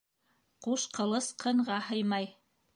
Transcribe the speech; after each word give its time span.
Ҡуш 0.67 0.85
ҡылыс 0.95 1.29
ҡынға 1.45 1.81
һыймай. 1.93 2.31